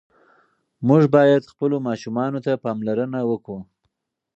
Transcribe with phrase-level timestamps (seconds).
[0.87, 3.59] موږ باید خپلو ماشومانو ته پاملرنه وکړو.